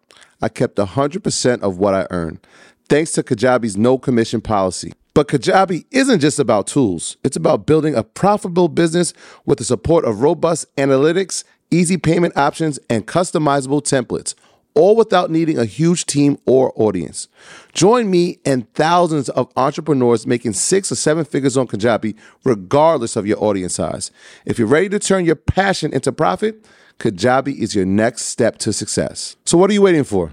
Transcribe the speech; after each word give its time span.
I 0.42 0.48
kept 0.48 0.76
100% 0.76 1.62
of 1.62 1.78
what 1.78 1.94
I 1.94 2.06
earned, 2.10 2.46
thanks 2.88 3.12
to 3.12 3.22
Kajabi's 3.22 3.76
no 3.76 3.98
commission 3.98 4.40
policy. 4.40 4.92
But 5.20 5.28
Kajabi 5.28 5.84
isn't 5.90 6.20
just 6.20 6.38
about 6.38 6.66
tools, 6.66 7.18
it's 7.22 7.36
about 7.36 7.66
building 7.66 7.94
a 7.94 8.02
profitable 8.02 8.68
business 8.68 9.12
with 9.44 9.58
the 9.58 9.64
support 9.64 10.06
of 10.06 10.22
robust 10.22 10.74
analytics, 10.76 11.44
easy 11.70 11.98
payment 11.98 12.38
options, 12.38 12.78
and 12.88 13.06
customizable 13.06 13.82
templates, 13.82 14.34
all 14.72 14.96
without 14.96 15.30
needing 15.30 15.58
a 15.58 15.66
huge 15.66 16.06
team 16.06 16.38
or 16.46 16.72
audience. 16.74 17.28
Join 17.74 18.10
me 18.10 18.38
and 18.46 18.72
thousands 18.72 19.28
of 19.28 19.52
entrepreneurs 19.56 20.26
making 20.26 20.54
six 20.54 20.90
or 20.90 20.94
seven 20.94 21.26
figures 21.26 21.58
on 21.58 21.66
Kajabi, 21.66 22.16
regardless 22.42 23.14
of 23.14 23.26
your 23.26 23.44
audience 23.44 23.74
size. 23.74 24.10
If 24.46 24.58
you're 24.58 24.68
ready 24.68 24.88
to 24.88 24.98
turn 24.98 25.26
your 25.26 25.36
passion 25.36 25.92
into 25.92 26.12
profit, 26.12 26.64
Kajabi 26.98 27.58
is 27.58 27.74
your 27.74 27.84
next 27.84 28.24
step 28.24 28.56
to 28.60 28.72
success. 28.72 29.36
So, 29.44 29.58
what 29.58 29.68
are 29.68 29.74
you 29.74 29.82
waiting 29.82 30.04
for? 30.04 30.32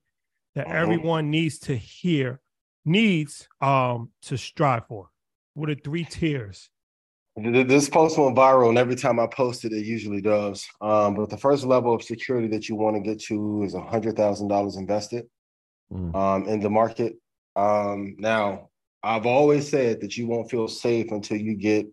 that 0.55 0.67
Uh-huh. 0.67 0.75
everyone 0.75 1.29
needs 1.29 1.59
to 1.59 1.75
hear, 1.75 2.41
needs 2.85 3.47
um 3.61 4.11
to 4.23 4.37
strive 4.37 4.87
for? 4.87 5.09
What 5.53 5.69
are 5.69 5.75
three 5.75 6.05
tiers? 6.05 6.69
This 7.37 7.89
post 7.89 8.17
went 8.17 8.35
viral, 8.35 8.69
and 8.69 8.77
every 8.77 8.95
time 8.95 9.17
I 9.19 9.27
post 9.27 9.63
it, 9.63 9.71
it 9.71 9.85
usually 9.85 10.21
does. 10.21 10.67
Um, 10.81 11.15
but 11.15 11.29
the 11.29 11.37
first 11.37 11.63
level 11.63 11.95
of 11.95 12.03
security 12.03 12.47
that 12.49 12.67
you 12.67 12.75
want 12.75 12.97
to 12.97 13.01
get 13.01 13.21
to 13.23 13.63
is 13.63 13.73
hundred 13.73 14.15
thousand 14.17 14.47
dollars 14.49 14.75
invested 14.75 15.25
Mm. 15.93 16.15
um, 16.15 16.47
in 16.47 16.61
the 16.61 16.69
market. 16.69 17.17
Um, 17.57 18.15
now, 18.17 18.69
I've 19.03 19.25
always 19.25 19.67
said 19.69 19.99
that 20.01 20.15
you 20.17 20.25
won't 20.25 20.49
feel 20.49 20.69
safe 20.69 21.11
until 21.11 21.35
you 21.37 21.55
get 21.55 21.85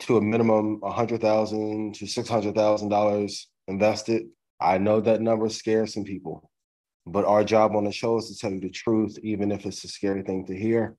to 0.00 0.16
a 0.16 0.20
minimum 0.20 0.80
hundred 0.82 1.20
thousand 1.20 1.94
to 1.96 2.06
six 2.08 2.28
hundred 2.28 2.56
thousand 2.56 2.88
dollars 2.88 3.48
invested. 3.68 4.22
I 4.60 4.78
know 4.78 5.00
that 5.00 5.20
number 5.20 5.48
scares 5.48 5.94
some 5.94 6.02
people, 6.04 6.49
but 7.12 7.24
our 7.24 7.44
job 7.44 7.76
on 7.76 7.84
the 7.84 7.92
show 7.92 8.18
is 8.18 8.28
to 8.28 8.38
tell 8.38 8.52
you 8.52 8.60
the 8.60 8.70
truth, 8.70 9.18
even 9.22 9.52
if 9.52 9.66
it's 9.66 9.84
a 9.84 9.88
scary 9.88 10.22
thing 10.22 10.46
to 10.46 10.56
hear. 10.56 10.96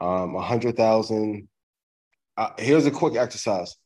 Um, 0.00 0.36
a 0.36 0.42
hundred 0.42 0.76
thousand 0.76 1.48
uh, 2.36 2.50
here's 2.58 2.86
a 2.86 2.90
quick 2.90 3.16
exercise. 3.16 3.76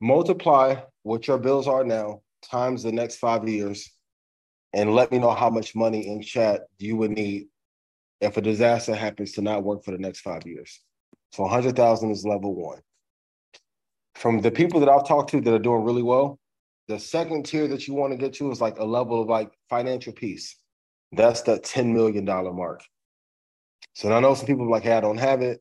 Multiply 0.00 0.76
what 1.02 1.28
your 1.28 1.38
bills 1.38 1.68
are 1.68 1.84
now 1.84 2.20
times 2.42 2.82
the 2.82 2.92
next 2.92 3.16
five 3.16 3.48
years 3.48 3.90
and 4.72 4.94
let 4.94 5.10
me 5.12 5.18
know 5.18 5.30
how 5.30 5.48
much 5.48 5.74
money 5.74 6.08
in 6.08 6.20
chat 6.20 6.62
you 6.78 6.96
would 6.96 7.12
need 7.12 7.46
if 8.20 8.36
a 8.36 8.40
disaster 8.40 8.94
happens 8.94 9.32
to 9.32 9.42
not 9.42 9.62
work 9.62 9.84
for 9.84 9.92
the 9.92 9.98
next 9.98 10.20
five 10.20 10.44
years. 10.46 10.80
So 11.32 11.44
100000 11.44 12.10
is 12.10 12.24
level 12.24 12.54
one. 12.54 12.80
From 14.16 14.40
the 14.40 14.50
people 14.50 14.80
that 14.80 14.88
i've 14.88 15.06
talked 15.06 15.30
to 15.30 15.40
that 15.42 15.52
are 15.52 15.58
doing 15.58 15.84
really 15.84 16.02
well 16.02 16.38
the 16.88 16.98
second 16.98 17.44
tier 17.44 17.68
that 17.68 17.86
you 17.86 17.94
want 17.94 18.12
to 18.12 18.16
get 18.16 18.32
to 18.34 18.50
is 18.50 18.60
like 18.60 18.78
a 18.78 18.84
level 18.84 19.20
of 19.20 19.28
like 19.28 19.52
financial 19.68 20.12
peace 20.12 20.56
that's 21.12 21.42
the 21.42 21.58
$10 21.58 21.92
million 21.92 22.24
mark 22.24 22.82
so 23.94 24.12
i 24.12 24.20
know 24.20 24.34
some 24.34 24.46
people 24.46 24.66
are 24.66 24.70
like 24.70 24.82
hey 24.82 24.92
i 24.92 25.00
don't 25.00 25.18
have 25.18 25.42
it 25.42 25.60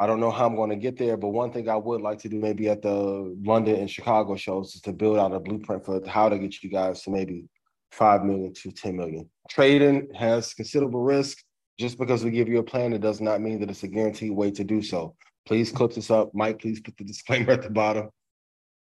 I 0.00 0.06
don't 0.06 0.18
know 0.18 0.30
how 0.30 0.46
I'm 0.46 0.56
going 0.56 0.70
to 0.70 0.76
get 0.76 0.96
there, 0.96 1.18
but 1.18 1.28
one 1.28 1.52
thing 1.52 1.68
I 1.68 1.76
would 1.76 2.00
like 2.00 2.18
to 2.20 2.28
do 2.30 2.40
maybe 2.40 2.70
at 2.70 2.80
the 2.80 3.36
London 3.44 3.76
and 3.76 3.90
Chicago 3.90 4.34
shows 4.34 4.74
is 4.74 4.80
to 4.82 4.94
build 4.94 5.18
out 5.18 5.34
a 5.34 5.38
blueprint 5.38 5.84
for 5.84 6.00
how 6.08 6.30
to 6.30 6.38
get 6.38 6.62
you 6.62 6.70
guys 6.70 7.02
to 7.02 7.10
maybe 7.10 7.44
5 7.92 8.24
million 8.24 8.54
to 8.54 8.70
10 8.70 8.96
million. 8.96 9.28
Trading 9.50 10.08
has 10.14 10.54
considerable 10.54 11.02
risk. 11.02 11.36
just 11.78 11.98
because 11.98 12.24
we 12.24 12.30
give 12.30 12.48
you 12.48 12.58
a 12.58 12.62
plan, 12.62 12.94
it 12.94 13.02
does 13.02 13.20
not 13.20 13.42
mean 13.42 13.60
that 13.60 13.68
it's 13.68 13.82
a 13.82 13.88
guaranteed 13.88 14.32
way 14.32 14.50
to 14.50 14.64
do 14.64 14.80
so. 14.80 15.14
Please 15.46 15.70
clip 15.70 15.92
this 15.92 16.10
up. 16.10 16.30
Mike, 16.32 16.60
please 16.60 16.80
put 16.80 16.96
the 16.96 17.04
disclaimer 17.12 17.52
at 17.52 17.62
the 17.62 17.70
bottom. 17.70 18.08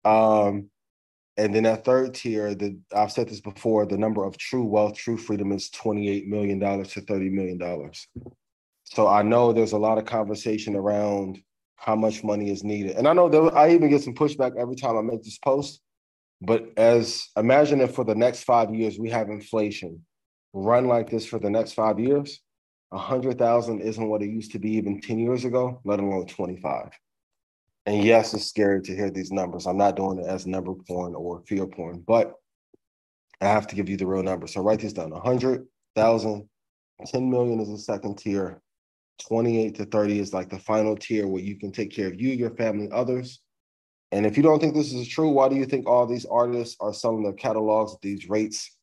Um, 0.05 0.69
and 1.37 1.53
then 1.53 1.63
that 1.63 1.85
third 1.85 2.15
tier, 2.15 2.55
the 2.55 2.79
I've 2.95 3.11
said 3.11 3.29
this 3.29 3.41
before, 3.41 3.85
the 3.85 3.97
number 3.97 4.23
of 4.25 4.37
true 4.37 4.65
wealth, 4.65 4.97
true 4.97 5.17
freedom 5.17 5.51
is 5.51 5.69
$28 5.69 6.27
million 6.27 6.59
to 6.59 7.01
$30 7.01 7.31
million. 7.31 7.91
So 8.85 9.07
I 9.07 9.21
know 9.21 9.53
there's 9.53 9.73
a 9.73 9.77
lot 9.77 9.97
of 9.97 10.05
conversation 10.05 10.75
around 10.75 11.39
how 11.75 11.95
much 11.95 12.23
money 12.23 12.49
is 12.49 12.63
needed. 12.63 12.95
And 12.95 13.07
I 13.07 13.13
know 13.13 13.49
I 13.49 13.71
even 13.71 13.89
get 13.89 14.01
some 14.01 14.15
pushback 14.15 14.57
every 14.57 14.75
time 14.75 14.97
I 14.97 15.01
make 15.01 15.23
this 15.23 15.37
post. 15.37 15.81
But 16.41 16.69
as 16.77 17.27
imagine 17.35 17.81
if 17.81 17.93
for 17.93 18.03
the 18.03 18.15
next 18.15 18.43
five 18.43 18.73
years 18.73 18.97
we 18.99 19.09
have 19.09 19.29
inflation 19.29 20.03
run 20.53 20.87
like 20.87 21.09
this 21.09 21.25
for 21.25 21.39
the 21.39 21.49
next 21.49 21.73
five 21.73 21.99
years, 21.99 22.39
a 22.91 22.97
hundred 22.97 23.37
thousand 23.37 23.81
isn't 23.81 24.09
what 24.09 24.21
it 24.21 24.29
used 24.29 24.51
to 24.51 24.59
be 24.59 24.71
even 24.71 25.01
10 25.01 25.19
years 25.19 25.45
ago, 25.45 25.79
let 25.83 25.99
alone 25.99 26.25
25. 26.25 26.89
And 27.87 28.03
yes, 28.03 28.33
it's 28.33 28.45
scary 28.45 28.81
to 28.81 28.93
hear 28.93 29.09
these 29.09 29.31
numbers. 29.31 29.65
I'm 29.65 29.77
not 29.77 29.95
doing 29.95 30.19
it 30.19 30.25
as 30.25 30.45
number 30.45 30.73
porn 30.73 31.15
or 31.15 31.41
fear 31.47 31.65
porn, 31.65 32.03
but 32.05 32.33
I 33.39 33.45
have 33.45 33.65
to 33.67 33.75
give 33.75 33.87
you 33.87 33.95
the 33.95 34.05
real 34.05 34.23
number. 34.23 34.45
So 34.45 34.61
write 34.61 34.81
this 34.81 34.91
down 34.91 35.11
100,000, 35.11 36.49
10 37.05 37.29
million 37.29 37.61
is 37.61 37.69
the 37.69 37.77
second 37.77 38.17
tier, 38.17 38.61
28 39.29 39.75
to 39.75 39.85
30 39.85 40.19
is 40.19 40.33
like 40.33 40.49
the 40.49 40.59
final 40.59 40.97
tier 40.97 41.27
where 41.27 41.41
you 41.41 41.57
can 41.57 41.71
take 41.71 41.89
care 41.89 42.07
of 42.07 42.19
you, 42.19 42.31
your 42.31 42.51
family, 42.51 42.89
others. 42.91 43.39
And 44.11 44.25
if 44.25 44.35
you 44.35 44.43
don't 44.43 44.59
think 44.59 44.75
this 44.75 44.91
is 44.91 45.07
true, 45.07 45.29
why 45.29 45.47
do 45.47 45.55
you 45.55 45.65
think 45.65 45.87
all 45.87 46.05
these 46.05 46.25
artists 46.25 46.75
are 46.81 46.93
selling 46.93 47.23
their 47.23 47.31
catalogs 47.31 47.93
at 47.93 48.01
these 48.01 48.27
rates 48.27 48.75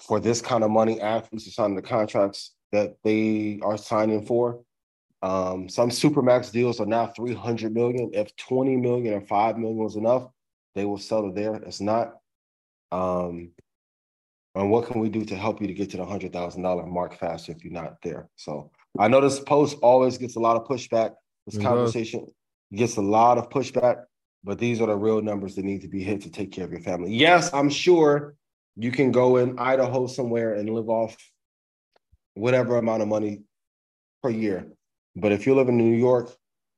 for 0.00 0.20
this 0.20 0.40
kind 0.40 0.64
of 0.64 0.70
money? 0.70 1.02
Athletes 1.02 1.46
are 1.48 1.50
signing 1.50 1.76
the 1.76 1.82
contracts 1.82 2.54
that 2.72 2.96
they 3.04 3.60
are 3.62 3.76
signing 3.76 4.24
for. 4.24 4.62
Um, 5.22 5.68
some 5.68 5.90
supermax 5.90 6.52
deals 6.52 6.80
are 6.80 6.86
now 6.86 7.08
300 7.08 7.74
million. 7.74 8.10
If 8.12 8.34
20 8.36 8.76
million 8.76 9.14
or 9.14 9.20
5 9.20 9.58
million 9.58 9.78
was 9.78 9.96
enough, 9.96 10.28
they 10.74 10.84
will 10.84 10.98
settle 10.98 11.32
there. 11.32 11.54
It's 11.56 11.80
not. 11.80 12.14
Um, 12.92 13.50
and 14.54 14.70
what 14.70 14.86
can 14.86 15.00
we 15.00 15.08
do 15.08 15.24
to 15.24 15.36
help 15.36 15.60
you 15.60 15.66
to 15.66 15.74
get 15.74 15.90
to 15.90 15.96
the 15.98 16.04
hundred 16.04 16.32
thousand 16.32 16.62
dollar 16.62 16.86
mark 16.86 17.14
faster 17.18 17.52
if 17.52 17.62
you're 17.64 17.72
not 17.72 17.96
there? 18.02 18.28
So 18.36 18.70
I 18.98 19.08
know 19.08 19.20
this 19.20 19.40
post 19.40 19.76
always 19.82 20.18
gets 20.18 20.36
a 20.36 20.40
lot 20.40 20.56
of 20.56 20.66
pushback. 20.66 21.14
This 21.46 21.56
It 21.56 21.58
does. 21.58 21.66
conversation 21.66 22.26
gets 22.74 22.96
a 22.96 23.02
lot 23.02 23.38
of 23.38 23.50
pushback, 23.50 24.04
but 24.44 24.58
these 24.58 24.80
are 24.80 24.86
the 24.86 24.96
real 24.96 25.20
numbers 25.22 25.54
that 25.56 25.64
need 25.64 25.82
to 25.82 25.88
be 25.88 26.02
hit 26.02 26.22
to 26.22 26.30
take 26.30 26.50
care 26.52 26.64
of 26.64 26.72
your 26.72 26.80
family. 26.80 27.12
Yes, 27.14 27.52
I'm 27.52 27.70
sure 27.70 28.34
you 28.76 28.90
can 28.90 29.12
go 29.12 29.36
in 29.36 29.58
Idaho 29.58 30.06
somewhere 30.06 30.54
and 30.54 30.68
live 30.70 30.88
off 30.88 31.16
whatever 32.34 32.78
amount 32.78 33.02
of 33.02 33.08
money 33.08 33.42
per 34.22 34.30
year. 34.30 34.66
But 35.16 35.32
if 35.32 35.46
you 35.46 35.54
live 35.54 35.68
in 35.68 35.76
New 35.76 35.96
York, 35.96 36.30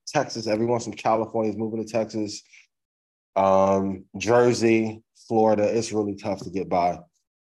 Texas, 0.07 0.47
everyone 0.47 0.81
from 0.81 0.93
California 0.95 1.51
is 1.53 1.57
moving 1.59 1.85
to 1.85 1.91
Texas, 1.91 2.43
um, 3.37 4.05
Jersey, 4.17 5.03
Florida, 5.29 5.65
it's 5.65 5.93
really 5.93 6.17
tough 6.17 6.41
to 6.43 6.51
get 6.51 6.69
by. 6.69 6.99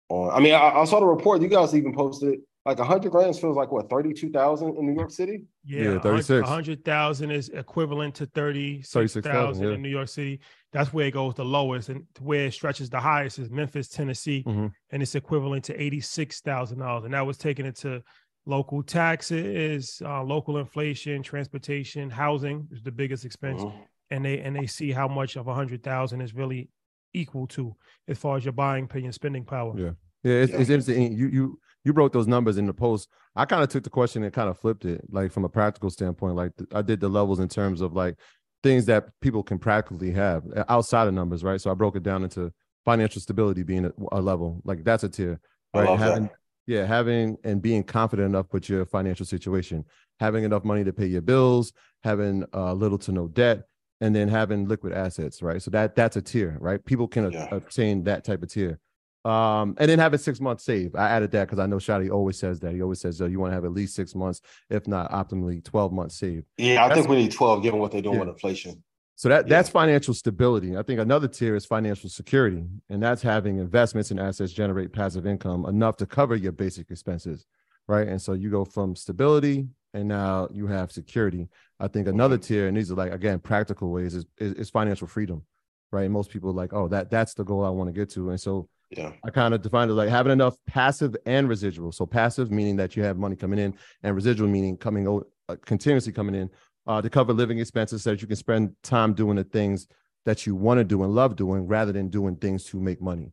On, 0.09 0.29
I 0.31 0.39
mean, 0.39 0.53
I, 0.53 0.69
I 0.69 0.85
saw 0.85 0.99
the 0.99 1.05
report. 1.05 1.41
You 1.41 1.47
guys 1.47 1.75
even 1.75 1.93
posted 1.93 2.33
it. 2.35 2.39
Like 2.65 2.79
a 2.79 2.85
hundred 2.85 3.11
grand 3.11 3.35
feels 3.37 3.57
like 3.57 3.73
what 3.73 3.89
thirty-two 3.89 4.29
thousand 4.31 4.77
in 4.77 4.85
New 4.85 4.93
York 4.95 5.11
City. 5.11 5.43
Yeah, 5.65 5.81
Yeah, 5.81 5.99
thirty 5.99 6.21
six. 6.21 6.47
hundred 6.47 6.85
thousand 6.85 7.31
is 7.31 7.49
equivalent 7.49 8.15
to 8.15 8.25
36,000, 8.27 9.21
thousand 9.21 9.67
yeah. 9.67 9.73
in 9.73 9.81
New 9.81 9.89
York 9.89 10.07
City. 10.07 10.39
That's 10.71 10.93
where 10.93 11.07
it 11.07 11.11
goes 11.11 11.33
the 11.33 11.43
lowest, 11.43 11.89
and 11.89 12.05
where 12.21 12.45
it 12.45 12.53
stretches 12.53 12.89
the 12.89 13.01
highest 13.01 13.37
is 13.37 13.49
Memphis, 13.49 13.89
Tennessee, 13.89 14.45
Mhm. 14.47 14.71
and 14.91 15.01
it's 15.03 15.13
equivalent 15.15 15.65
to 15.65 15.81
eighty-six 15.81 16.39
thousand 16.39 16.79
dollars. 16.79 17.03
And 17.03 17.13
that 17.13 17.25
was 17.25 17.37
taken 17.37 17.65
into 17.65 18.01
local 18.45 18.83
taxes, 18.83 20.01
uh, 20.03 20.21
local 20.23 20.57
inflation, 20.57 21.23
transportation, 21.23 22.09
housing 22.09 22.67
is 22.71 22.81
the 22.83 22.91
biggest 22.91 23.25
expense, 23.25 23.61
Mhm. 23.61 23.73
and 24.11 24.25
they 24.25 24.39
and 24.41 24.55
they 24.55 24.65
see 24.67 24.91
how 24.91 25.07
much 25.07 25.35
of 25.35 25.47
a 25.47 25.53
hundred 25.53 25.83
thousand 25.83 26.21
is 26.21 26.33
really 26.33 26.69
equal 27.13 27.47
to 27.47 27.75
as 28.07 28.17
far 28.17 28.37
as 28.37 28.43
your 28.45 28.51
buying, 28.53 28.87
paying, 28.87 29.11
spending 29.11 29.45
power. 29.45 29.73
Yeah. 29.77 29.91
Yeah, 30.23 30.33
it's, 30.43 30.51
Yeah. 30.51 30.59
it's 30.59 30.69
interesting. 30.69 31.13
You 31.13 31.27
you 31.27 31.59
you 31.85 31.93
broke 31.93 32.13
those 32.13 32.27
numbers 32.27 32.57
in 32.57 32.65
the 32.65 32.73
post. 32.73 33.09
I 33.35 33.45
kind 33.45 33.61
of 33.63 33.69
took 33.69 33.83
the 33.83 33.89
question 33.89 34.23
and 34.23 34.31
kind 34.33 34.49
of 34.49 34.57
flipped 34.57 34.85
it, 34.85 35.01
like 35.09 35.31
from 35.31 35.43
a 35.45 35.49
practical 35.49 35.89
standpoint. 35.89 36.35
Like 36.35 36.55
th- 36.55 36.69
I 36.73 36.81
did 36.81 36.99
the 36.99 37.09
levels 37.09 37.39
in 37.39 37.49
terms 37.49 37.81
of 37.81 37.93
like 37.93 38.15
things 38.61 38.85
that 38.85 39.09
people 39.19 39.43
can 39.43 39.59
practically 39.59 40.11
have 40.11 40.43
uh, 40.55 40.63
outside 40.69 41.07
of 41.07 41.13
numbers, 41.13 41.43
right? 41.43 41.59
So 41.59 41.69
I 41.71 41.73
broke 41.73 41.95
it 41.97 42.03
down 42.03 42.23
into 42.23 42.53
financial 42.85 43.21
stability 43.21 43.63
being 43.63 43.85
a, 43.85 43.91
a 44.13 44.21
level, 44.21 44.61
like 44.63 44.83
that's 44.85 45.03
a 45.03 45.09
tier, 45.09 45.39
I 45.73 45.79
right? 45.79 45.89
love 45.89 45.99
that. 45.99 46.31
Yeah, 46.67 46.85
having 46.85 47.37
and 47.43 47.61
being 47.61 47.83
confident 47.83 48.27
enough 48.27 48.47
with 48.51 48.69
your 48.69 48.85
financial 48.85 49.25
situation, 49.25 49.85
having 50.19 50.43
enough 50.43 50.63
money 50.63 50.83
to 50.83 50.93
pay 50.93 51.05
your 51.07 51.21
bills, 51.21 51.73
having 52.03 52.45
uh, 52.53 52.73
little 52.73 52.97
to 52.99 53.11
no 53.11 53.27
debt, 53.27 53.63
and 54.01 54.15
then 54.15 54.27
having 54.27 54.67
liquid 54.67 54.93
assets, 54.93 55.41
right? 55.41 55.61
So 55.61 55.71
that 55.71 55.95
that's 55.95 56.15
a 56.17 56.21
tier, 56.21 56.57
right? 56.59 56.83
People 56.83 57.07
can 57.07 57.33
a- 57.33 57.47
obtain 57.55 58.03
that 58.05 58.23
type 58.23 58.43
of 58.43 58.49
tier. 58.51 58.79
Um, 59.25 59.75
and 59.79 59.89
then 59.89 59.99
having 59.99 60.19
six 60.19 60.41
months 60.41 60.65
save. 60.65 60.95
I 60.95 61.07
added 61.09 61.31
that 61.31 61.45
because 61.47 61.57
I 61.59 61.65
know 61.65 61.77
Shadi 61.77 62.11
always 62.11 62.37
says 62.37 62.59
that. 62.59 62.73
He 62.73 62.81
always 62.81 62.99
says 62.99 63.21
uh, 63.21 63.25
you 63.27 63.39
want 63.39 63.51
to 63.51 63.55
have 63.55 63.63
at 63.63 63.71
least 63.71 63.95
six 63.95 64.13
months, 64.15 64.41
if 64.69 64.85
not 64.85 65.09
optimally 65.11 65.63
12 65.63 65.93
months 65.93 66.17
save. 66.17 66.43
Yeah, 66.57 66.83
I 66.83 66.89
That's- 66.89 66.97
think 66.97 67.07
we 67.09 67.15
need 67.15 67.31
twelve, 67.31 67.63
given 67.63 67.79
what 67.79 67.91
they're 67.91 68.01
doing 68.01 68.15
Yeah. 68.15 68.21
with 68.21 68.29
inflation. 68.29 68.83
So 69.15 69.29
that 69.29 69.45
Yeah. 69.47 69.49
that's 69.57 69.69
financial 69.69 70.13
stability. 70.13 70.75
I 70.75 70.81
think 70.81 70.99
another 70.99 71.27
tier 71.27 71.55
is 71.55 71.65
financial 71.65 72.09
security, 72.09 72.65
and 72.89 73.01
that's 73.01 73.21
having 73.21 73.57
investments 73.57 74.11
and 74.11 74.19
assets 74.19 74.51
generate 74.53 74.91
passive 74.91 75.25
income 75.27 75.65
enough 75.65 75.97
to 75.97 76.05
cover 76.05 76.35
your 76.35 76.51
basic 76.51 76.89
expenses, 76.89 77.45
right? 77.87 78.07
And 78.07 78.21
so 78.21 78.33
you 78.33 78.49
go 78.49 78.65
from 78.65 78.95
stability, 78.95 79.67
and 79.93 80.07
now 80.07 80.47
you 80.51 80.65
have 80.67 80.91
security. 80.91 81.47
I 81.79 81.87
think 81.87 82.07
another 82.07 82.37
tier, 82.37 82.67
and 82.67 82.75
these 82.75 82.91
are 82.91 82.95
like 82.95 83.13
again 83.13 83.39
practical 83.39 83.91
ways, 83.91 84.15
is 84.15 84.25
is, 84.39 84.53
is 84.53 84.69
financial 84.71 85.07
freedom, 85.07 85.43
right? 85.91 86.05
And 86.05 86.13
most 86.13 86.31
people 86.31 86.49
are 86.49 86.53
like, 86.53 86.73
oh, 86.73 86.87
that 86.87 87.11
that's 87.11 87.35
the 87.35 87.43
goal 87.43 87.63
I 87.63 87.69
want 87.69 87.89
to 87.89 87.93
get 87.93 88.09
to, 88.11 88.31
and 88.31 88.39
so 88.39 88.67
Yeah. 88.89 89.11
I 89.23 89.29
kind 89.29 89.53
of 89.53 89.61
defined 89.61 89.91
it 89.91 89.95
like 89.95 90.09
having 90.09 90.31
enough 90.31 90.55
passive 90.67 91.15
and 91.25 91.47
residual. 91.47 91.91
So 91.91 92.05
passive 92.07 92.51
meaning 92.51 92.75
that 92.77 92.95
you 92.95 93.03
have 93.03 93.17
money 93.17 93.35
coming 93.35 93.59
in, 93.59 93.75
and 94.01 94.15
residual 94.15 94.49
meaning 94.49 94.75
coming 94.77 95.07
uh, 95.49 95.55
continuously 95.65 96.13
coming 96.13 96.35
in 96.35 96.49
uh, 96.87 97.01
to 97.01 97.09
cover 97.09 97.33
living 97.33 97.59
expenses, 97.59 98.03
so 98.03 98.11
that 98.11 98.21
you 98.21 98.27
can 98.27 98.35
spend 98.35 98.75
time 98.83 99.13
doing 99.13 99.35
the 99.37 99.43
things 99.43 99.87
that 100.25 100.45
you 100.45 100.55
want 100.55 100.77
to 100.79 100.83
do 100.83 101.03
and 101.03 101.13
love 101.13 101.35
doing, 101.35 101.67
rather 101.67 101.91
than 101.91 102.09
doing 102.09 102.35
things 102.35 102.63
to 102.65 102.79
make 102.79 103.01
money, 103.01 103.31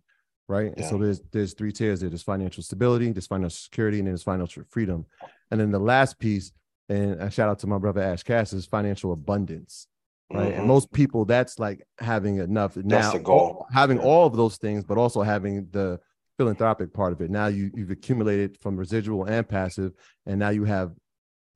right? 0.49 0.73
And 0.77 0.85
so 0.85 0.99
there's 0.99 1.21
there's 1.33 1.55
three 1.55 1.73
tiers 1.73 2.01
there. 2.01 2.09
There's 2.09 2.23
financial 2.23 2.63
stability, 2.63 3.13
there's 3.13 3.27
financial 3.27 3.57
security, 3.57 3.99
and 3.99 4.09
there's 4.09 4.23
financial 4.23 4.65
freedom. 4.69 5.07
And 5.51 5.61
then 5.61 5.71
the 5.71 5.79
last 5.81 6.19
piece, 6.19 6.53
and 6.89 7.21
a 7.21 7.31
shout 7.31 7.49
out 7.49 7.59
to 7.61 7.67
my 7.67 7.79
brother 7.79 8.01
Ash 8.01 8.23
Cash, 8.23 8.53
is 8.53 8.67
financial 8.67 9.13
abundance 9.13 9.87
right? 10.33 10.53
And 10.53 10.63
Mhm. 10.63 10.67
most 10.67 10.93
people, 10.93 11.25
that's 11.25 11.59
like 11.59 11.83
having 11.99 12.37
enough. 12.37 12.77
Now, 12.77 13.13
the 13.13 13.19
goal. 13.19 13.67
having 13.73 13.97
Yeah. 13.99 14.05
all 14.05 14.27
of 14.27 14.37
those 14.37 14.59
things, 14.59 14.85
but 14.85 14.97
also 14.97 15.23
having 15.23 15.69
the 15.71 15.99
philanthropic 16.39 16.93
part 16.93 17.13
of 17.13 17.21
it. 17.21 17.31
Now 17.31 17.49
you 17.49 17.71
you've 17.75 17.91
accumulated 17.91 18.57
from 18.59 18.77
residual 18.77 19.25
and 19.25 19.49
passive, 19.49 19.93
and 20.27 20.39
now 20.39 20.51
you 20.51 20.65
have 20.65 20.93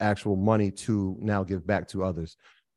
actual 0.00 0.36
money 0.36 0.70
to 0.70 1.16
now 1.20 1.44
give 1.44 1.66
back 1.66 1.88
to 1.88 2.04
others. 2.04 2.36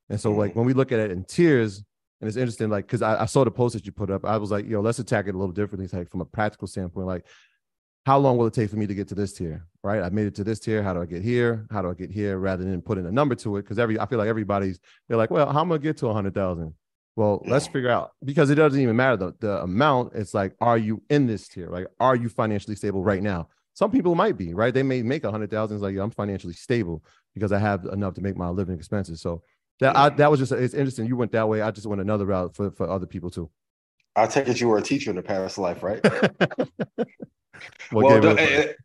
And 0.10 0.20
so, 0.20 0.32
like 0.32 0.54
Mhm. 0.54 0.56
when 0.58 0.66
we 0.66 0.74
look 0.74 0.92
at 0.92 1.00
it 1.00 1.12
in 1.12 1.24
tiers, 1.26 1.84
and 2.22 2.28
it's 2.28 2.38
interesting, 2.38 2.70
like 2.70 2.86
because 2.88 3.02
I, 3.02 3.24
I 3.24 3.26
saw 3.26 3.44
the 3.44 3.52
post 3.52 3.74
that 3.74 3.86
you 3.86 3.92
put 3.92 4.10
up, 4.10 4.26
I 4.26 4.38
was 4.38 4.52
like, 4.52 4.66
yo, 4.68 4.82
let's 4.82 5.00
attack 5.00 5.28
it 5.28 5.36
a 5.36 5.38
little 5.38 5.54
differently. 5.54 5.86
It's 5.86 5.94
like 5.94 6.10
from 6.10 6.22
a 6.22 6.26
practical 6.26 6.68
standpoint, 6.68 7.08
like 7.08 7.26
how 8.06 8.18
long 8.18 8.38
will 8.38 8.48
it 8.48 8.54
take 8.54 8.70
for 8.70 8.78
me 8.78 8.88
to 8.88 8.96
get 8.96 9.10
to 9.10 9.16
this 9.16 9.34
tier? 9.34 9.68
Right. 9.84 10.02
I 10.02 10.10
made 10.10 10.28
it 10.28 10.36
to 10.36 10.44
this 10.44 10.60
tier. 10.60 10.82
How 10.82 10.94
do 10.94 11.02
I 11.02 11.06
get 11.06 11.22
here? 11.22 11.68
How 11.70 11.82
do 11.82 11.90
I 11.90 11.94
get 11.94 12.10
here? 12.10 12.38
Rather 12.40 12.64
than 12.64 12.82
putting 12.82 13.06
a 13.06 13.12
number 13.12 13.36
to 13.36 13.58
it. 13.58 13.68
Cause 13.68 13.78
every 13.78 14.00
I 14.00 14.06
feel 14.06 14.18
like 14.18 14.30
everybody's 14.30 14.80
they're 15.08 15.18
like, 15.18 15.30
well, 15.30 15.52
how 15.52 15.60
am 15.62 15.68
I 15.72 15.76
gonna 15.76 15.80
get 15.84 15.98
to 15.98 16.08
a 16.08 16.14
hundred 16.14 16.34
thousand? 16.34 16.74
Well, 17.18 17.44
let's 17.48 17.68
figure 17.68 17.90
out 17.90 18.12
because 18.24 18.50
it 18.52 18.56
doesn't 18.56 18.80
even 18.80 18.96
matter 18.96 19.18
the, 19.18 19.34
the 19.40 19.64
amount. 19.64 20.14
It's 20.14 20.34
like, 20.34 20.54
are 20.62 20.78
you 20.78 21.02
in 21.10 21.26
this 21.28 21.48
tier? 21.48 21.68
Like, 21.68 21.88
are 22.00 22.16
you 22.16 22.30
financially 22.30 22.76
stable 22.76 23.04
right 23.04 23.24
now? 23.24 23.50
Some 23.78 23.92
people 23.92 24.16
might 24.16 24.40
be, 24.40 24.56
right? 24.56 24.74
They 24.74 24.82
may 24.82 25.04
make 25.04 25.24
a 25.24 25.30
hundred 25.30 25.52
thousand. 25.52 25.80
Like, 25.82 25.94
yeah, 25.94 26.02
I'm 26.02 26.10
financially 26.10 26.54
stable 26.54 27.04
because 27.36 27.52
I 27.52 27.60
have 27.60 27.86
enough 27.86 28.16
to 28.16 28.22
make 28.22 28.36
my 28.36 28.50
living 28.50 28.76
expenses. 28.76 29.22
So 29.22 29.44
that 29.82 29.96
I, 29.96 30.10
that 30.10 30.32
was 30.32 30.40
just 30.40 30.52
it's 30.52 30.74
interesting. 30.74 31.06
You 31.06 31.16
went 31.16 31.32
that 31.34 31.48
way. 31.48 31.62
I 31.62 31.70
just 31.70 31.86
went 31.86 32.02
another 32.02 32.26
route 32.26 32.56
for, 32.56 32.72
for 32.72 32.90
other 32.90 33.06
people 33.06 33.30
too. 33.30 33.52
I 34.16 34.26
take 34.26 34.48
it 34.48 34.60
you 34.60 34.68
were 34.68 34.80
a 34.80 34.82
teacher 34.82 35.12
in 35.12 35.16
the 35.16 35.22
past 35.22 35.60
life, 35.60 35.84
right? 35.84 36.02
Well, 37.92 38.20
the- 38.20 38.76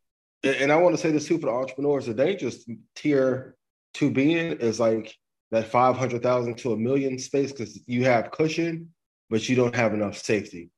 and, 0.45 0.57
and 0.57 0.73
I 0.73 0.77
want 0.77 0.95
to 0.95 1.01
say 1.01 1.11
this 1.11 1.27
too 1.27 1.39
for 1.39 1.47
the 1.47 1.53
entrepreneurs: 1.53 2.05
the 2.05 2.13
dangerous 2.13 2.69
tier 2.95 3.57
to 3.95 4.11
be 4.11 4.39
in 4.39 4.59
is 4.59 4.79
like 4.79 5.15
that 5.53 5.69
five 5.69 5.97
hundred 5.97 6.23
thousand 6.23 6.59
to 6.59 6.73
a 6.73 6.77
million 6.77 7.19
space 7.19 7.51
because 7.51 7.81
you 7.87 8.05
have 8.05 8.31
cushion, 8.31 8.93
but 9.31 9.49
you 9.49 9.57
don't 9.57 9.75
have 9.75 9.95
enough 9.95 10.19
safety. 10.19 10.71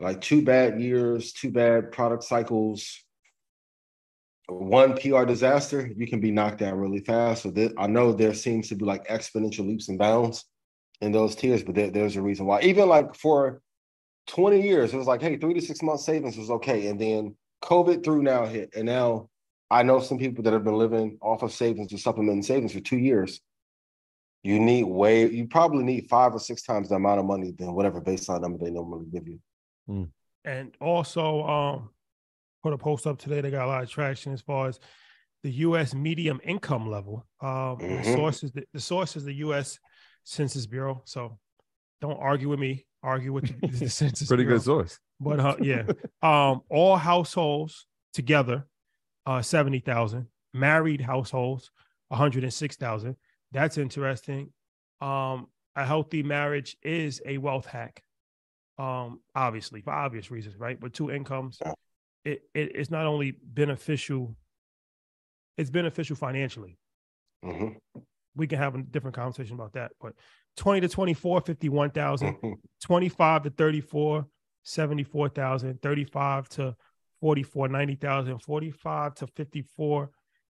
Like 0.00 0.20
two 0.20 0.42
bad 0.42 0.80
years, 0.80 1.32
two 1.32 1.52
bad 1.52 1.92
product 1.92 2.24
cycles, 2.24 3.04
one 4.48 4.96
PR 4.96 5.24
disaster, 5.24 5.90
you 5.96 6.06
can 6.06 6.20
be 6.20 6.30
knocked 6.30 6.58
down 6.58 6.78
really 6.78 7.00
fast. 7.00 7.42
So 7.42 7.50
that, 7.52 7.72
I 7.78 7.86
know 7.86 8.12
there 8.12 8.34
seems 8.34 8.68
to 8.68 8.74
be 8.74 8.84
like 8.84 9.06
exponential 9.08 9.66
leaps 9.66 9.88
and 9.88 9.98
bounds 9.98 10.44
in 11.00 11.12
those 11.12 11.34
tiers, 11.34 11.62
but 11.62 11.74
there, 11.74 11.90
there's 11.90 12.16
a 12.16 12.22
reason 12.22 12.46
why. 12.46 12.60
Even 12.60 12.88
like 12.88 13.14
for 13.14 13.62
20 14.26 14.60
years, 14.60 14.92
it 14.92 14.96
was 14.96 15.06
like, 15.06 15.22
hey, 15.22 15.36
three 15.36 15.54
to 15.54 15.60
six 15.60 15.82
months 15.82 16.04
savings 16.04 16.36
was 16.36 16.50
okay. 16.50 16.88
And 16.88 17.00
then 17.00 17.36
COVID 17.62 18.04
through 18.04 18.22
now 18.22 18.44
hit. 18.44 18.70
And 18.76 18.86
now 18.86 19.30
I 19.70 19.82
know 19.82 20.00
some 20.00 20.18
people 20.18 20.44
that 20.44 20.52
have 20.52 20.64
been 20.64 20.78
living 20.78 21.18
off 21.22 21.42
of 21.42 21.52
savings 21.52 21.92
or 21.92 21.98
supplementing 21.98 22.42
savings 22.42 22.72
for 22.72 22.80
two 22.80 22.98
years. 22.98 23.40
You 24.42 24.60
need 24.60 24.84
way, 24.84 25.26
you 25.26 25.46
probably 25.46 25.84
need 25.84 26.08
five 26.10 26.34
or 26.34 26.38
six 26.38 26.62
times 26.62 26.90
the 26.90 26.96
amount 26.96 27.18
of 27.18 27.24
money 27.24 27.52
than 27.52 27.72
whatever 27.72 28.02
baseline 28.02 28.42
number 28.42 28.58
they 28.62 28.70
normally 28.70 29.06
give 29.10 29.26
you. 29.26 29.40
Mm. 29.88 30.10
And 30.44 30.76
also, 30.82 31.42
um, 31.44 31.90
put 32.64 32.72
a 32.72 32.78
post 32.78 33.06
up 33.06 33.18
today 33.18 33.42
that 33.42 33.50
got 33.50 33.66
a 33.66 33.68
lot 33.68 33.82
of 33.82 33.90
traction 33.90 34.32
as 34.32 34.40
far 34.40 34.68
as 34.68 34.80
the 35.42 35.50
U.S. 35.50 35.94
medium 35.94 36.40
income 36.42 36.90
level. 36.90 37.26
Um, 37.42 37.76
mm-hmm. 37.76 37.96
The 38.02 38.16
sources, 38.16 38.52
the, 38.52 38.64
the 38.72 38.80
source 38.80 39.16
is 39.16 39.24
the 39.24 39.34
U.S. 39.34 39.78
Census 40.24 40.66
Bureau. 40.66 41.02
So 41.04 41.38
don't 42.00 42.18
argue 42.18 42.48
with 42.48 42.58
me. 42.58 42.86
Argue 43.02 43.34
with 43.34 43.60
the, 43.60 43.66
the 43.66 43.90
Census. 43.90 44.28
Pretty 44.28 44.44
Bureau. 44.44 44.56
good 44.56 44.64
source. 44.64 44.98
But 45.20 45.40
uh, 45.40 45.56
yeah, 45.60 45.82
um, 46.22 46.62
all 46.70 46.96
households 46.96 47.86
together, 48.14 48.66
uh, 49.26 49.42
seventy 49.42 49.80
thousand. 49.80 50.28
Married 50.54 51.02
households, 51.02 51.70
one 52.08 52.18
hundred 52.18 52.44
and 52.44 52.52
six 52.52 52.76
thousand. 52.76 53.16
That's 53.52 53.76
interesting. 53.76 54.52
Um, 55.02 55.48
a 55.76 55.84
healthy 55.84 56.22
marriage 56.22 56.78
is 56.82 57.20
a 57.26 57.36
wealth 57.36 57.66
hack. 57.66 58.02
Um, 58.78 59.20
obviously, 59.34 59.82
for 59.82 59.92
obvious 59.92 60.30
reasons, 60.30 60.56
right? 60.56 60.80
But 60.80 60.94
two 60.94 61.10
incomes, 61.10 61.60
it, 62.24 62.42
it 62.54 62.72
it's 62.74 62.90
not 62.90 63.06
only 63.06 63.36
beneficial, 63.42 64.36
it's 65.56 65.70
beneficial 65.70 66.16
financially. 66.16 66.78
Mm-hmm. 67.44 68.00
We 68.36 68.46
can 68.46 68.58
have 68.58 68.74
a 68.74 68.82
different 68.82 69.14
conversation 69.14 69.54
about 69.54 69.74
that. 69.74 69.92
But 70.00 70.14
20 70.56 70.80
to 70.80 70.88
24, 70.88 71.40
51,000, 71.42 72.36
25 72.82 73.42
to 73.44 73.50
34, 73.50 74.26
74,000, 74.64 75.82
35 75.82 76.48
to 76.48 76.76
44, 77.20 77.68
90,000, 77.68 78.38
45 78.38 79.14
to 79.14 79.26
54, 79.26 80.10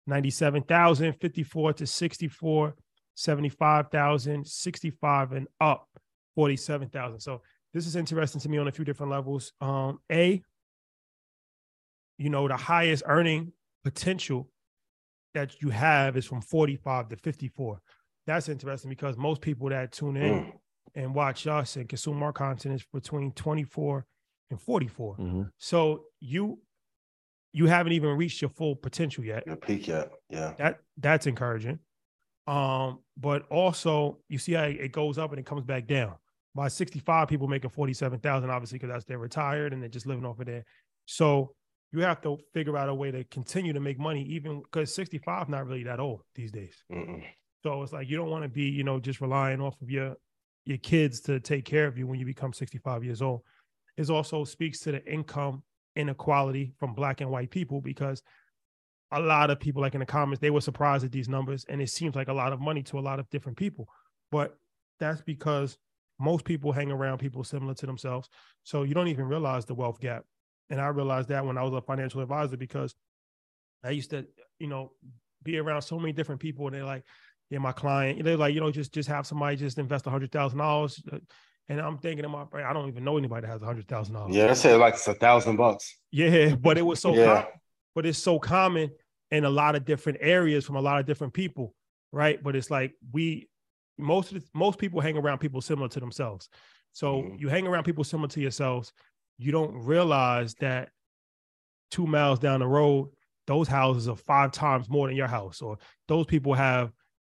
97,000, 0.07 1.13
54 1.15 1.73
to 1.73 1.87
64, 1.87 2.75
75,000, 3.15 4.47
65 4.47 5.33
and 5.33 5.49
up, 5.61 5.89
47,000. 6.35 7.21
So 7.21 7.43
this 7.73 7.87
is 7.87 7.97
interesting 7.97 8.41
to 8.41 8.49
me 8.49 8.59
on 8.59 8.69
a 8.69 8.73
few 8.73 8.85
different 8.85 9.13
levels. 9.13 9.53
Um, 9.61 9.99
a, 10.11 10.43
you 12.19 12.31
know, 12.31 12.49
the 12.49 12.57
highest 12.57 13.03
earning 13.07 13.53
potential 13.85 14.49
that 15.35 15.61
you 15.61 15.71
have 15.71 16.17
is 16.17 16.25
from 16.25 16.41
45 16.41 17.09
to 17.09 17.17
54. 17.17 17.81
That's 18.27 18.49
interesting 18.49 18.89
because 18.89 19.17
most 19.17 19.41
people 19.41 19.69
that 19.69 19.93
tune 19.93 20.17
in 20.17 20.45
mm. 20.45 20.53
and 20.95 21.15
watch 21.15 21.47
us 21.47 21.77
and 21.77 21.89
consume 21.89 22.23
our 22.23 22.33
content 22.33 22.77
is 22.77 22.87
between 22.93 23.33
24 23.33 24.07
and 24.51 24.61
44. 24.61 25.17
Mm-hmm. 25.17 25.43
So 25.59 26.05
you 26.21 26.59
you 27.53 27.67
haven't 27.67 27.93
even 27.93 28.11
reached 28.11 28.43
your 28.43 28.51
full 28.51 28.75
potential 28.75 29.25
yet. 29.25 29.47
Your 29.47 29.57
peak 29.57 29.87
yet. 29.87 30.11
Yeah. 30.31 30.55
That 30.59 30.81
that's 30.97 31.27
encouraging. 31.27 31.79
Um, 32.47 33.01
but 33.17 33.47
also 33.49 34.19
you 34.29 34.39
see 34.39 34.53
how 34.53 34.65
it 34.65 34.93
goes 34.93 35.19
up 35.19 35.31
and 35.31 35.39
it 35.39 35.47
comes 35.47 35.65
back 35.65 35.87
down. 35.87 36.15
By 36.55 36.69
65, 36.69 37.27
people 37.27 37.49
making 37.49 37.71
47,000, 37.71 38.49
obviously, 38.49 38.79
because 38.79 38.93
that's 38.93 39.05
they're 39.05 39.19
retired 39.19 39.73
and 39.73 39.83
they're 39.83 39.89
just 39.89 40.07
living 40.07 40.25
off 40.25 40.39
of 40.39 40.47
there. 40.47 40.65
So 41.07 41.55
you 41.95 42.01
have 42.01 42.21
to 42.23 42.39
figure 42.53 42.77
out 42.77 42.89
a 42.89 42.95
way 42.95 43.13
to 43.13 43.23
continue 43.25 43.73
to 43.73 43.79
make 43.79 44.01
money, 44.01 44.25
even 44.25 44.63
because 44.63 44.93
65 44.93 45.49
not 45.49 45.67
really 45.67 45.85
that 45.85 46.01
old 46.01 46.23
these 46.35 46.51
days. 46.51 46.83
Mm-mm. 46.93 47.23
So 47.63 47.83
it's 47.83 47.93
like 47.93 48.11
you 48.11 48.17
don't 48.17 48.31
want 48.31 48.43
to 48.43 48.49
be, 48.49 48.65
you 48.65 48.83
know, 48.83 48.99
just 48.99 49.21
relying 49.21 49.61
off 49.61 49.81
of 49.81 49.91
your 49.91 50.17
your 50.65 50.79
kids 50.79 51.21
to 51.21 51.39
take 51.39 51.65
care 51.65 51.87
of 51.87 51.97
you 51.97 52.07
when 52.07 52.19
you 52.19 52.27
become 52.27 52.53
65 52.53 53.05
years 53.05 53.23
old. 53.23 53.43
It 53.97 54.11
also 54.11 54.43
speaks 54.45 54.81
to 54.81 54.93
the 54.93 55.05
income 55.07 55.63
inequality 55.95 56.73
from 56.79 56.95
black 56.95 57.21
and 57.21 57.31
white 57.31 57.51
people 57.51 57.81
because 57.81 58.23
a 59.13 59.21
lot 59.21 59.51
of 59.51 59.61
people, 59.61 59.81
like 59.81 59.95
in 59.95 60.01
the 60.01 60.07
comments, 60.07 60.41
they 60.41 60.51
were 60.51 60.61
surprised 60.61 61.05
at 61.05 61.13
these 61.13 61.29
numbers, 61.29 61.65
and 61.69 61.81
it 61.81 61.91
seems 61.91 62.17
like 62.17 62.29
a 62.29 62.33
lot 62.33 62.53
of 62.53 62.61
money 62.61 62.83
to 62.83 62.99
a 62.99 63.01
lot 63.01 63.21
of 63.21 63.31
different 63.31 63.57
people. 63.57 63.87
But 64.33 64.57
that's 64.99 65.23
because 65.23 65.79
most 66.19 66.45
people 66.45 66.73
hang 66.73 66.91
around 66.91 67.19
people 67.19 67.45
similar 67.45 67.75
to 67.75 67.87
themselves. 67.87 68.29
So 68.65 68.83
you 68.83 68.95
don't 68.95 69.09
even 69.09 69.27
realize 69.27 69.65
the 69.65 69.75
wealth 69.75 70.01
gap. 70.01 70.25
And 70.75 70.81
I 70.81 70.89
realized 70.89 71.29
that 71.29 71.47
when 71.47 71.57
I 71.57 71.63
was 71.63 71.73
a 71.73 71.81
financial 71.81 72.21
advisor 72.21 72.57
because 72.57 72.97
I 73.85 73.91
used 73.91 74.11
to, 74.11 74.27
you 74.59 74.67
know, 74.67 74.91
be 75.45 75.57
around 75.57 75.83
so 75.83 76.01
many 76.01 76.13
different 76.13 76.41
people 76.41 76.67
and 76.67 76.75
they're 76.75 76.85
like, 76.85 77.05
yeah, 77.49 77.61
my 77.61 77.71
client, 77.71 78.25
they're 78.25 78.37
like, 78.37 78.55
you 78.55 78.61
know, 78.61 78.73
just 78.73 78.93
just 78.93 79.09
have 79.09 79.25
somebody 79.25 79.55
just 79.55 79.79
invest 79.79 80.09
a 80.09 80.11
hundred 80.11 80.33
thousand 80.33 80.59
dollars. 80.59 81.01
Uh, 81.13 81.19
and 81.69 81.81
I'm 81.81 81.99
thinking 81.99 82.25
in 82.25 82.31
my 82.33 82.43
brain, 82.43 82.67
I 82.67 82.73
don't 82.73 82.89
even 82.89 83.05
know 83.05 83.17
anybody 83.17 83.47
that 83.47 83.53
has 83.53 83.63
a 83.63 83.67
hundred 83.67 83.87
thousand 83.87 84.15
dollars. 84.15 84.35
Yeah, 84.35 84.51
I 84.51 84.55
said 84.55 84.81
like 84.81 84.95
it's 84.95 85.07
a 85.07 85.15
thousand 85.15 85.55
bucks. 85.55 85.97
Yeah, 86.11 86.57
but 86.57 86.77
it 86.77 86.83
was 86.83 86.99
so 86.99 87.15
yeah. 87.15 87.25
common, 87.27 87.47
but 87.95 88.05
it's 88.05 88.19
so 88.19 88.41
common 88.41 88.91
in 89.31 89.45
a 89.45 89.51
lot 89.51 89.77
of 89.77 89.85
different 89.85 90.19
areas 90.21 90.65
from 90.65 90.75
a 90.75 90.81
lot 90.81 90.99
of 90.99 91.07
different 91.07 91.35
people, 91.35 91.73
right? 92.11 92.43
But 92.43 92.57
it's 92.57 92.69
like 92.69 92.95
we 93.13 93.49
most 93.97 94.33
of 94.33 94.43
the, 94.43 94.49
most 94.55 94.81
people 94.81 95.01
hang 95.01 95.17
around 95.17 95.39
people 95.39 95.61
similar 95.61 95.89
to 95.91 96.01
themselves. 96.01 96.49
So 96.95 97.23
mm-hmm. 97.23 97.37
you 97.39 97.49
hang 97.49 97.69
around 97.69 97.85
people 97.85 98.03
similar 98.03 98.29
to 98.31 98.41
yourselves, 98.41 98.93
you 99.39 99.53
don't 99.53 99.75
realize 99.85 100.55
that 100.57 100.91
two 101.91 102.07
miles 102.07 102.39
down 102.39 102.61
the 102.61 102.67
road, 102.67 103.11
those 103.47 103.69
houses 103.69 104.09
are 104.09 104.17
five 104.17 104.53
times 104.53 104.89
more 104.89 105.07
than 105.07 105.17
your 105.17 105.27
house, 105.27 105.61
or 105.63 105.79
those 106.09 106.27
people 106.27 106.55
have 106.55 106.93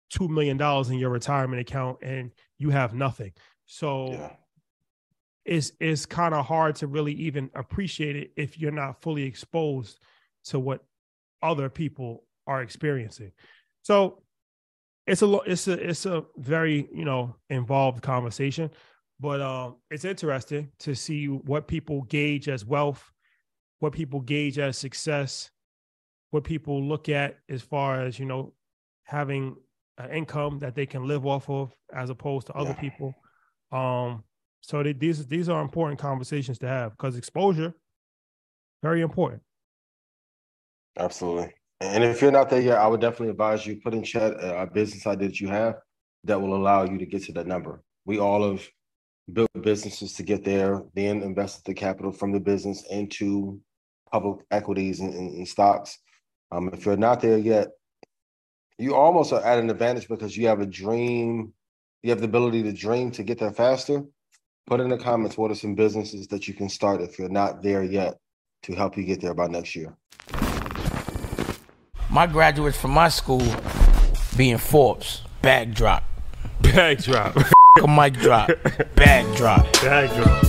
two 0.09 0.27
million 0.27 0.57
dollars 0.57 0.89
in 0.89 0.97
your 0.97 1.09
retirement 1.09 1.61
account 1.61 1.99
and 2.01 2.31
you 2.57 2.69
have 2.69 2.93
nothing. 2.93 3.31
So 3.65 4.11
yeah. 4.11 4.31
it's 5.45 5.71
it's 5.79 6.05
kind 6.05 6.33
of 6.33 6.45
hard 6.45 6.75
to 6.77 6.87
really 6.87 7.13
even 7.13 7.49
appreciate 7.53 8.15
it 8.15 8.31
if 8.35 8.59
you're 8.59 8.71
not 8.71 9.01
fully 9.01 9.23
exposed 9.23 9.99
to 10.45 10.59
what 10.59 10.83
other 11.41 11.69
people 11.69 12.23
are 12.47 12.61
experiencing. 12.61 13.31
So 13.83 14.23
it's 15.05 15.21
a 15.21 15.39
it's 15.45 15.67
a 15.67 15.89
it's 15.89 16.05
a 16.05 16.25
very 16.37 16.87
you 16.93 17.05
know 17.05 17.35
involved 17.49 18.01
conversation, 18.01 18.71
but 19.19 19.41
um, 19.41 19.75
it's 19.91 20.05
interesting 20.05 20.71
to 20.79 20.95
see 20.95 21.25
what 21.27 21.67
people 21.67 22.03
gauge 22.03 22.47
as 22.47 22.65
wealth, 22.65 23.11
what 23.79 23.93
people 23.93 24.21
gauge 24.21 24.59
as 24.59 24.77
success, 24.77 25.51
what 26.31 26.43
people 26.43 26.83
look 26.83 27.09
at 27.09 27.37
as 27.49 27.61
far 27.61 28.01
as 28.01 28.17
you 28.19 28.25
know 28.25 28.53
having 29.03 29.55
an 29.97 30.11
income 30.11 30.59
that 30.59 30.75
they 30.75 30.85
can 30.85 31.05
live 31.05 31.25
off 31.25 31.49
of 31.49 31.73
as 31.93 32.09
opposed 32.09 32.47
to 32.47 32.53
other 32.53 32.69
yeah. 32.69 32.89
people. 32.89 33.13
Um, 33.71 34.23
so 34.61 34.83
they, 34.83 34.93
these 34.93 35.25
these 35.27 35.49
are 35.49 35.61
important 35.61 35.99
conversations 35.99 36.57
to 36.59 36.67
have 36.67 36.91
because 36.91 37.17
exposure 37.17 37.73
very 38.81 39.01
important. 39.01 39.41
Absolutely. 40.97 41.53
And 41.81 42.03
if 42.03 42.21
you're 42.21 42.31
not 42.31 42.49
there 42.49 42.61
yet, 42.61 42.77
I 42.77 42.87
would 42.87 43.01
definitely 43.01 43.29
advise 43.29 43.65
you 43.65 43.79
put 43.81 43.93
in 43.93 44.03
chat 44.03 44.33
a 44.33 44.67
business 44.67 45.07
idea 45.07 45.29
that 45.29 45.39
you 45.39 45.47
have 45.47 45.75
that 46.25 46.39
will 46.39 46.55
allow 46.55 46.83
you 46.83 46.97
to 46.97 47.05
get 47.05 47.23
to 47.23 47.31
that 47.33 47.47
number. 47.47 47.81
We 48.05 48.19
all 48.19 48.49
have 48.49 48.67
built 49.33 49.49
businesses 49.61 50.13
to 50.13 50.23
get 50.23 50.43
there, 50.43 50.83
then 50.93 51.21
invested 51.21 51.63
the 51.65 51.73
capital 51.73 52.11
from 52.11 52.31
the 52.31 52.39
business 52.39 52.83
into 52.89 53.59
public 54.11 54.45
equities 54.51 54.99
and, 54.99 55.13
and, 55.13 55.35
and 55.35 55.47
stocks. 55.47 55.97
Um, 56.51 56.69
if 56.73 56.85
you're 56.85 56.97
not 56.97 57.21
there 57.21 57.37
yet, 57.37 57.69
you 58.77 58.95
almost 58.95 59.33
are 59.33 59.43
at 59.43 59.59
an 59.59 59.69
advantage 59.69 60.07
because 60.07 60.35
you 60.35 60.47
have 60.47 60.61
a 60.61 60.65
dream, 60.65 61.53
you 62.01 62.09
have 62.09 62.19
the 62.19 62.25
ability 62.25 62.63
to 62.63 62.73
dream 62.73 63.11
to 63.11 63.23
get 63.23 63.39
there 63.39 63.51
faster. 63.51 64.03
Put 64.67 64.79
in 64.79 64.89
the 64.89 64.97
comments 64.97 65.37
what 65.37 65.51
are 65.51 65.55
some 65.55 65.75
businesses 65.75 66.27
that 66.27 66.47
you 66.47 66.53
can 66.53 66.69
start 66.69 67.01
if 67.01 67.17
you're 67.19 67.29
not 67.29 67.61
there 67.61 67.83
yet 67.83 68.17
to 68.63 68.73
help 68.73 68.97
you 68.97 69.03
get 69.03 69.21
there 69.21 69.33
by 69.33 69.47
next 69.47 69.75
year 69.75 69.95
my 72.09 72.25
graduates 72.25 72.77
from 72.77 72.91
my 72.91 73.09
school 73.09 73.43
being 74.35 74.57
Forbes, 74.57 75.21
backdrop. 75.41 76.03
drop. 76.61 77.37
Bag 77.79 77.89
a 77.89 78.01
mic 78.01 78.13
drop. 78.21 78.49
Bag 78.95 79.35
drop. 79.37 79.71
Bag 79.81 80.09
drop. 80.15 80.43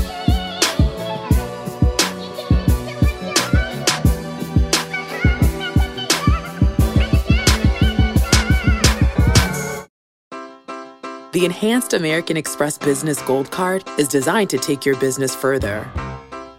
The 11.32 11.44
Enhanced 11.44 11.94
American 11.94 12.36
Express 12.36 12.76
Business 12.76 13.22
Gold 13.22 13.52
Card 13.52 13.84
is 13.96 14.08
designed 14.08 14.50
to 14.50 14.58
take 14.58 14.84
your 14.84 14.96
business 14.96 15.32
further. 15.32 15.88